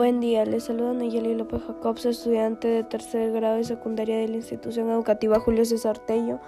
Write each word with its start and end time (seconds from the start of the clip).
Buen 0.00 0.18
día, 0.18 0.46
les 0.46 0.64
saluda 0.64 0.94
Nayeli 0.94 1.34
López 1.34 1.60
Jacobs, 1.66 2.06
estudiante 2.06 2.68
de 2.68 2.84
tercer 2.84 3.32
grado 3.32 3.56
de 3.56 3.64
secundaria 3.64 4.16
de 4.16 4.28
la 4.28 4.36
institución 4.36 4.88
educativa 4.88 5.40
Julio 5.40 5.62
César 5.66 5.98
Tello 5.98 6.40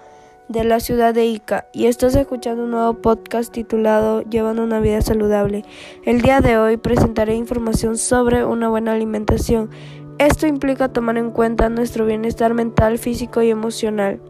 de 0.49 0.65
la 0.65 0.81
ciudad 0.81 1.13
de 1.13 1.27
Ica 1.27 1.67
y 1.71 1.85
estás 1.85 2.15
escuchando 2.15 2.65
un 2.65 2.71
nuevo 2.71 2.95
podcast 2.95 3.53
titulado 3.53 4.22
Llevando 4.22 4.65
una 4.65 4.80
vida 4.80 5.03
saludable. 5.03 5.67
El 6.07 6.22
día 6.22 6.40
de 6.40 6.57
hoy 6.57 6.79
presentaré 6.79 7.35
información 7.35 7.99
sobre 7.99 8.43
una 8.43 8.71
buena 8.71 8.93
alimentación. 8.93 9.69
Esto 10.16 10.47
implica 10.47 10.89
tomar 10.89 11.19
en 11.19 11.30
cuenta 11.30 11.69
nuestro 11.69 12.07
bienestar 12.07 12.54
mental, 12.54 12.97
físico 12.97 13.43
y 13.43 13.51
emocional, 13.51 14.22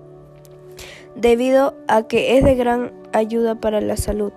debido 1.15 1.77
a 1.87 2.09
que 2.09 2.39
es 2.39 2.45
de 2.45 2.57
gran 2.57 2.91
ayuda 3.13 3.55
para 3.55 3.81
la 3.81 3.97
salud. 3.97 4.33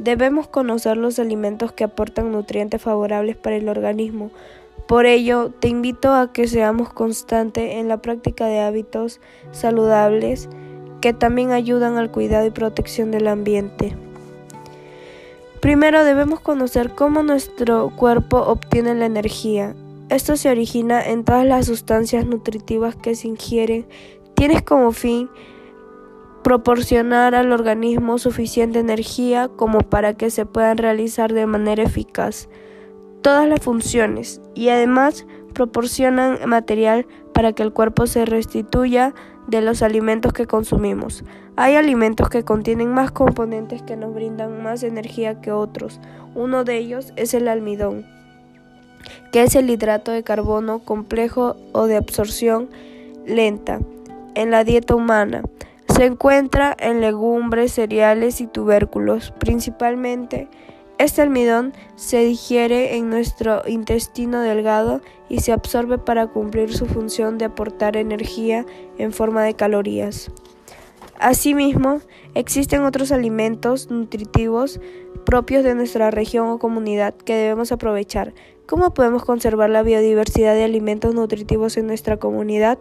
Debemos 0.00 0.48
conocer 0.48 0.96
los 0.96 1.18
alimentos 1.18 1.72
que 1.72 1.84
aportan 1.84 2.32
nutrientes 2.32 2.80
favorables 2.80 3.36
para 3.36 3.56
el 3.56 3.68
organismo. 3.68 4.30
Por 4.88 5.04
ello, 5.04 5.50
te 5.50 5.68
invito 5.68 6.14
a 6.14 6.32
que 6.32 6.48
seamos 6.48 6.90
constantes 6.90 7.74
en 7.74 7.86
la 7.86 7.98
práctica 7.98 8.46
de 8.46 8.60
hábitos 8.60 9.20
saludables 9.52 10.48
que 11.02 11.12
también 11.12 11.50
ayudan 11.50 11.98
al 11.98 12.10
cuidado 12.10 12.46
y 12.46 12.50
protección 12.50 13.10
del 13.10 13.28
ambiente. 13.28 13.94
Primero 15.60 16.02
debemos 16.02 16.40
conocer 16.40 16.92
cómo 16.94 17.22
nuestro 17.22 17.90
cuerpo 17.94 18.38
obtiene 18.38 18.94
la 18.94 19.04
energía. 19.04 19.76
Esto 20.08 20.38
se 20.38 20.48
origina 20.48 21.02
en 21.02 21.24
todas 21.24 21.44
las 21.44 21.66
sustancias 21.66 22.24
nutritivas 22.24 22.96
que 22.96 23.14
se 23.14 23.28
ingieren. 23.28 23.86
Tienes 24.34 24.62
como 24.62 24.92
fin 24.92 25.28
proporcionar 26.50 27.36
al 27.36 27.52
organismo 27.52 28.18
suficiente 28.18 28.80
energía 28.80 29.48
como 29.54 29.82
para 29.82 30.14
que 30.14 30.30
se 30.30 30.46
puedan 30.46 30.78
realizar 30.78 31.32
de 31.32 31.46
manera 31.46 31.84
eficaz 31.84 32.48
todas 33.22 33.48
las 33.48 33.60
funciones 33.60 34.40
y 34.56 34.70
además 34.70 35.26
proporcionan 35.54 36.40
material 36.48 37.06
para 37.32 37.52
que 37.52 37.62
el 37.62 37.72
cuerpo 37.72 38.08
se 38.08 38.24
restituya 38.24 39.14
de 39.46 39.60
los 39.60 39.80
alimentos 39.80 40.32
que 40.32 40.48
consumimos. 40.48 41.22
Hay 41.54 41.76
alimentos 41.76 42.28
que 42.28 42.44
contienen 42.44 42.92
más 42.92 43.12
componentes 43.12 43.82
que 43.82 43.96
nos 43.96 44.12
brindan 44.12 44.60
más 44.60 44.82
energía 44.82 45.40
que 45.40 45.52
otros. 45.52 46.00
Uno 46.34 46.64
de 46.64 46.78
ellos 46.78 47.12
es 47.14 47.32
el 47.32 47.46
almidón, 47.46 48.04
que 49.30 49.44
es 49.44 49.54
el 49.54 49.70
hidrato 49.70 50.10
de 50.10 50.24
carbono 50.24 50.80
complejo 50.80 51.54
o 51.70 51.86
de 51.86 51.96
absorción 51.96 52.68
lenta 53.24 53.78
en 54.34 54.50
la 54.50 54.64
dieta 54.64 54.96
humana. 54.96 55.44
Se 56.00 56.06
encuentra 56.06 56.74
en 56.80 57.02
legumbres, 57.02 57.74
cereales 57.74 58.40
y 58.40 58.46
tubérculos. 58.46 59.34
Principalmente, 59.38 60.48
este 60.96 61.20
almidón 61.20 61.74
se 61.94 62.24
digiere 62.24 62.96
en 62.96 63.10
nuestro 63.10 63.60
intestino 63.68 64.40
delgado 64.40 65.02
y 65.28 65.40
se 65.40 65.52
absorbe 65.52 65.98
para 65.98 66.28
cumplir 66.28 66.72
su 66.72 66.86
función 66.86 67.36
de 67.36 67.44
aportar 67.44 67.98
energía 67.98 68.64
en 68.96 69.12
forma 69.12 69.42
de 69.42 69.52
calorías. 69.52 70.30
Asimismo, 71.18 72.00
existen 72.34 72.82
otros 72.84 73.12
alimentos 73.12 73.90
nutritivos 73.90 74.80
propios 75.26 75.64
de 75.64 75.74
nuestra 75.74 76.10
región 76.10 76.48
o 76.48 76.58
comunidad 76.58 77.12
que 77.14 77.34
debemos 77.34 77.72
aprovechar. 77.72 78.32
¿Cómo 78.64 78.94
podemos 78.94 79.26
conservar 79.26 79.68
la 79.68 79.82
biodiversidad 79.82 80.54
de 80.54 80.64
alimentos 80.64 81.14
nutritivos 81.14 81.76
en 81.76 81.88
nuestra 81.88 82.16
comunidad? 82.16 82.78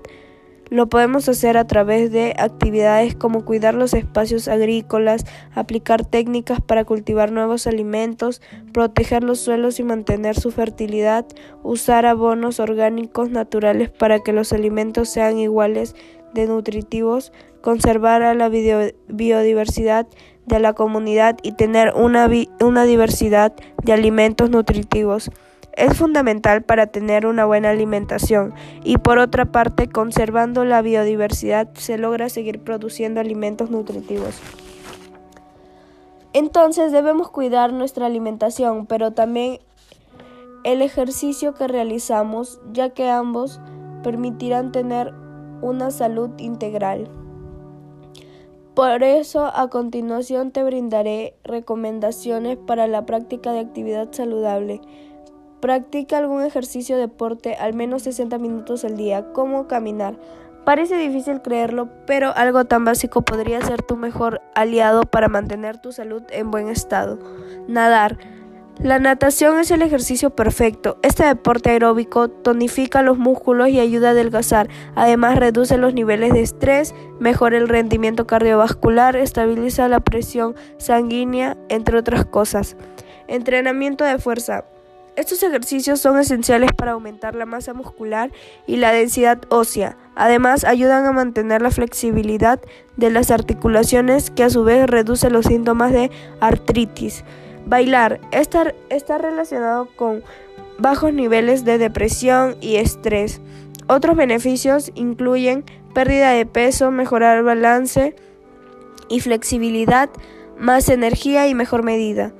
Lo 0.70 0.88
podemos 0.88 1.28
hacer 1.28 1.58
a 1.58 1.66
través 1.66 2.12
de 2.12 2.36
actividades 2.38 3.16
como 3.16 3.44
cuidar 3.44 3.74
los 3.74 3.96
espacios 3.96 4.48
agrícolas, 4.48 5.26
aplicar 5.56 6.06
técnicas 6.06 6.62
para 6.62 6.86
cultivar 6.86 7.32
nuevos 7.32 7.66
alimentos, 7.66 8.40
proteger 8.72 9.24
los 9.24 9.40
suelos 9.40 9.80
y 9.80 9.84
mantener 9.84 10.40
su 10.40 10.52
fertilidad, 10.52 11.26
usar 11.64 12.06
abonos 12.06 12.60
orgánicos 12.60 13.32
naturales 13.32 13.90
para 13.90 14.20
que 14.20 14.32
los 14.32 14.54
alimentos 14.54 15.10
sean 15.10 15.40
iguales 15.40 15.96
de 16.36 16.46
nutritivos, 16.46 17.34
conservar 17.62 18.36
la 18.36 18.50
biodiversidad 18.50 20.08
de 20.46 20.60
la 20.60 20.74
comunidad 20.74 21.38
y 21.42 21.54
tener 21.54 21.94
una, 21.96 22.30
una 22.62 22.84
diversidad 22.84 23.54
de 23.84 23.94
alimentos 23.94 24.52
nutritivos 24.52 25.32
es 25.74 25.98
fundamental 25.98 26.62
para 26.64 26.88
tener 26.88 27.26
una 27.26 27.46
buena 27.46 27.70
alimentación 27.70 28.54
y 28.84 28.98
por 28.98 29.18
otra 29.20 29.46
parte, 29.46 29.88
conservando 29.88 30.66
la 30.66 30.82
biodiversidad 30.82 31.70
se 31.74 31.98
logra 31.98 32.30
seguir 32.30 32.60
produciendo 32.60 33.20
alimentos 33.20 33.70
nutritivos. 33.70 34.36
Entonces 36.34 36.92
debemos 36.92 37.30
cuidar 37.30 37.74
nuestra 37.74 38.06
alimentación, 38.06 38.86
pero 38.86 39.12
también 39.12 39.60
el 40.64 40.82
ejercicio 40.82 41.54
que 41.54 41.68
realizamos, 41.68 42.60
ya 42.72 42.90
que 42.90 43.10
ambos 43.10 43.60
permitirán 44.04 44.72
tener 44.72 45.14
una 45.62 45.92
salud 45.92 46.32
integral. 46.38 47.10
Por 48.76 49.04
eso 49.04 49.46
a 49.46 49.70
continuación 49.70 50.52
te 50.52 50.64
brindaré 50.64 51.36
recomendaciones 51.44 52.58
para 52.58 52.88
la 52.88 53.06
práctica 53.06 53.52
de 53.52 53.60
actividad 53.60 54.10
saludable. 54.12 54.80
Practica 55.62 56.18
algún 56.18 56.44
ejercicio 56.44 56.96
de 56.96 57.04
deporte 57.04 57.56
al 57.56 57.74
menos 57.74 58.04
60 58.04 58.38
minutos 58.38 58.86
al 58.86 58.96
día, 58.96 59.32
como 59.34 59.68
caminar. 59.68 60.16
Parece 60.64 60.98
difícil 60.98 61.42
creerlo, 61.42 61.90
pero 62.06 62.32
algo 62.36 62.66
tan 62.66 62.86
básico 62.86 63.24
podría 63.24 63.60
ser 63.62 63.82
tu 63.82 63.96
mejor 63.96 64.42
aliado 64.56 65.02
para 65.02 65.28
mantener 65.28 65.78
tu 65.78 65.92
salud 65.92 66.24
en 66.30 66.52
buen 66.52 66.70
estado. 66.70 67.18
Nadar. 67.68 68.18
La 68.82 68.98
natación 68.98 69.60
es 69.60 69.72
el 69.72 69.82
ejercicio 69.82 70.30
perfecto. 70.30 71.00
Este 71.02 71.26
deporte 71.26 71.72
aeróbico 71.72 72.30
tonifica 72.30 73.02
los 73.02 73.18
músculos 73.18 73.68
y 73.68 73.80
ayuda 73.82 74.10
a 74.10 74.12
adelgazar. 74.12 74.70
Además, 74.96 75.38
reduce 75.38 75.78
los 75.78 75.94
niveles 75.94 76.32
de 76.32 76.42
estrés, 76.42 76.96
mejora 77.20 77.58
el 77.58 77.68
rendimiento 77.68 78.26
cardiovascular, 78.26 79.18
estabiliza 79.18 79.90
la 79.90 80.00
presión 80.00 80.56
sanguínea, 80.78 81.58
entre 81.68 81.98
otras 81.98 82.24
cosas. 82.24 82.78
Entrenamiento 83.28 84.06
de 84.06 84.18
fuerza. 84.18 84.64
Estos 85.20 85.44
ejercicios 85.44 86.00
son 86.00 86.18
esenciales 86.18 86.72
para 86.72 86.94
aumentar 86.94 87.36
la 87.36 87.46
masa 87.46 87.74
muscular 87.74 88.32
y 88.66 88.78
la 88.78 88.94
densidad 88.94 89.38
ósea. 89.50 89.98
Además, 90.16 90.64
ayudan 90.64 91.06
a 91.06 91.12
mantener 91.12 91.62
la 91.62 91.72
flexibilidad 91.72 92.62
de 92.96 93.10
las 93.10 93.30
articulaciones 93.30 94.32
que 94.32 94.44
a 94.44 94.50
su 94.50 94.64
vez 94.64 94.88
reduce 94.88 95.30
los 95.30 95.48
síntomas 95.48 95.92
de 95.92 96.10
artritis. 96.40 97.26
Bailar 97.66 98.22
está, 98.32 98.72
relacionado 99.18 99.90
con 99.98 100.24
bajos 100.78 101.12
niveles 101.12 101.66
de 101.66 101.80
depresión 101.80 102.56
y 102.62 102.78
estrés. 102.78 103.42
Otros 103.88 104.16
beneficios 104.16 104.90
incluyen 104.96 105.66
pérdida 105.94 106.32
de 106.32 106.46
peso, 106.46 106.92
mejorar 106.92 107.40
el 107.40 107.44
balance 107.44 108.16
y 109.10 109.20
flexibilidad, 109.20 110.10
más 110.58 110.88
energía 110.88 111.50
y 111.50 111.56
mejor 111.56 111.84
medida. 111.84 112.32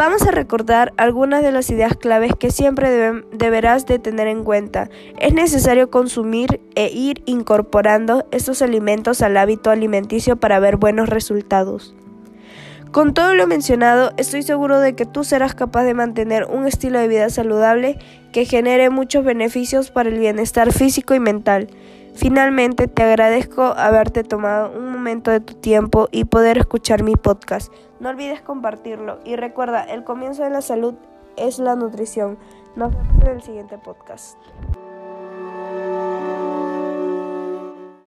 Vamos 0.00 0.22
a 0.22 0.30
recordar 0.30 0.94
algunas 0.96 1.42
de 1.42 1.52
las 1.52 1.68
ideas 1.68 1.94
claves 1.94 2.32
que 2.34 2.50
siempre 2.50 3.12
deberás 3.32 3.84
de 3.84 3.98
tener 3.98 4.28
en 4.28 4.44
cuenta. 4.44 4.88
Es 5.18 5.34
necesario 5.34 5.90
consumir 5.90 6.58
e 6.74 6.90
ir 6.90 7.22
incorporando 7.26 8.24
estos 8.30 8.62
alimentos 8.62 9.20
al 9.20 9.36
hábito 9.36 9.68
alimenticio 9.68 10.36
para 10.36 10.58
ver 10.58 10.78
buenos 10.78 11.10
resultados. 11.10 11.94
Con 12.92 13.12
todo 13.12 13.34
lo 13.34 13.46
mencionado, 13.46 14.12
estoy 14.16 14.42
seguro 14.42 14.80
de 14.80 14.94
que 14.94 15.04
tú 15.04 15.22
serás 15.22 15.54
capaz 15.54 15.84
de 15.84 15.92
mantener 15.92 16.46
un 16.46 16.66
estilo 16.66 16.98
de 16.98 17.06
vida 17.06 17.28
saludable 17.28 17.98
que 18.32 18.46
genere 18.46 18.88
muchos 18.88 19.22
beneficios 19.22 19.90
para 19.90 20.08
el 20.08 20.18
bienestar 20.18 20.72
físico 20.72 21.14
y 21.14 21.20
mental. 21.20 21.68
Finalmente, 22.14 22.88
te 22.88 23.02
agradezco 23.02 23.62
haberte 23.62 24.24
tomado 24.24 24.76
un 24.76 24.92
momento 24.92 25.30
de 25.30 25.40
tu 25.40 25.54
tiempo 25.54 26.08
y 26.10 26.24
poder 26.24 26.58
escuchar 26.58 27.02
mi 27.02 27.16
podcast. 27.16 27.72
No 28.00 28.08
olvides 28.08 28.40
compartirlo 28.40 29.18
y 29.24 29.36
recuerda, 29.36 29.84
el 29.84 30.04
comienzo 30.04 30.42
de 30.42 30.50
la 30.50 30.62
salud 30.62 30.94
es 31.36 31.58
la 31.58 31.76
nutrición. 31.76 32.38
Nos 32.76 32.94
vemos 32.94 33.22
en 33.22 33.28
el 33.28 33.42
siguiente 33.42 33.78
podcast. 33.78 34.38